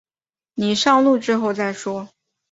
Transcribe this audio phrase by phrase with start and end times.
[0.55, 2.09] 你上路之后再说